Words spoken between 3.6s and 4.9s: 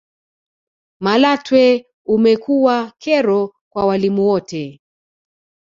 kwa walimu wote